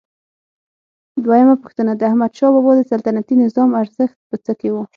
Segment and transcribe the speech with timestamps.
[1.23, 4.75] دویمه پوښتنه: د احمدشاه بابا د سلطنتي نظام ارزښت په څه کې و؟